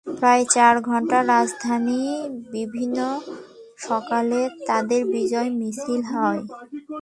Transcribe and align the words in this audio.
প্রায় 0.07 0.43
চার 0.51 0.75
ঘণ্টা 0.81 1.17
রাজধানীর 1.25 2.21
বিভিন্ন 2.51 2.99
সকলে 3.79 4.41
তাদের 4.67 5.01
বিজয় 5.07 5.49
মিছিল 5.59 6.01
হয়। 6.13 6.41